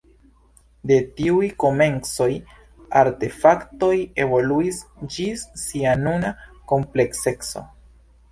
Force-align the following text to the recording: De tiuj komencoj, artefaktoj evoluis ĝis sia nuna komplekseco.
De 0.91 0.95
tiuj 1.17 1.49
komencoj, 1.63 2.29
artefaktoj 3.01 3.91
evoluis 4.25 4.79
ĝis 5.17 5.45
sia 5.65 5.93
nuna 6.07 6.33
komplekseco. 6.73 7.63